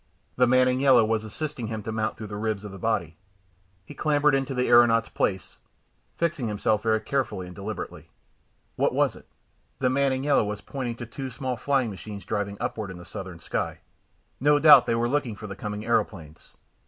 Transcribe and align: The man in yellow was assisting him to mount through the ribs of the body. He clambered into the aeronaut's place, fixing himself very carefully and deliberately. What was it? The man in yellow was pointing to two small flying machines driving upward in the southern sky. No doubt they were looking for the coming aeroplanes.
The 0.35 0.47
man 0.47 0.67
in 0.67 0.79
yellow 0.79 1.05
was 1.05 1.23
assisting 1.23 1.67
him 1.67 1.83
to 1.83 1.91
mount 1.91 2.17
through 2.17 2.25
the 2.25 2.35
ribs 2.35 2.63
of 2.65 2.71
the 2.71 2.79
body. 2.79 3.17
He 3.85 3.93
clambered 3.93 4.33
into 4.33 4.55
the 4.55 4.67
aeronaut's 4.67 5.09
place, 5.09 5.59
fixing 6.17 6.47
himself 6.47 6.81
very 6.81 6.99
carefully 6.99 7.45
and 7.45 7.55
deliberately. 7.55 8.09
What 8.77 8.95
was 8.95 9.15
it? 9.15 9.27
The 9.77 9.91
man 9.91 10.11
in 10.11 10.23
yellow 10.23 10.43
was 10.43 10.59
pointing 10.61 10.95
to 10.95 11.05
two 11.05 11.29
small 11.29 11.55
flying 11.55 11.91
machines 11.91 12.25
driving 12.25 12.57
upward 12.59 12.89
in 12.89 12.97
the 12.97 13.05
southern 13.05 13.37
sky. 13.37 13.77
No 14.39 14.57
doubt 14.57 14.87
they 14.87 14.95
were 14.95 15.07
looking 15.07 15.35
for 15.35 15.45
the 15.45 15.55
coming 15.55 15.85
aeroplanes. 15.85 16.53